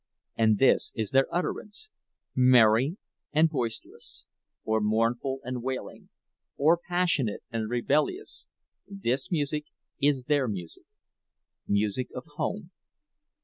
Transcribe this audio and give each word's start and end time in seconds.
And 0.35 0.57
this 0.57 0.91
is 0.95 1.11
their 1.11 1.27
utterance; 1.31 1.91
merry 2.33 2.97
and 3.33 3.47
boisterous, 3.47 4.25
or 4.63 4.81
mournful 4.81 5.41
and 5.43 5.61
wailing, 5.61 6.09
or 6.57 6.79
passionate 6.87 7.43
and 7.51 7.69
rebellious, 7.69 8.47
this 8.87 9.29
music 9.31 9.65
is 10.01 10.23
their 10.23 10.47
music, 10.47 10.85
music 11.67 12.09
of 12.15 12.25
home. 12.35 12.71